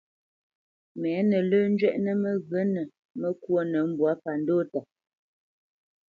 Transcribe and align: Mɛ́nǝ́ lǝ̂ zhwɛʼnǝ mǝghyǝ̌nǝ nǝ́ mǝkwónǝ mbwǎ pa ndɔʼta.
Mɛ́nǝ́ 0.99 1.41
lǝ̂ 1.49 1.63
zhwɛʼnǝ 1.77 2.11
mǝghyǝ̌nǝ 2.23 2.63
nǝ́ 2.73 2.85
mǝkwónǝ 3.19 3.79
mbwǎ 3.91 4.11
pa 4.23 4.31
ndɔʼta. 4.41 4.79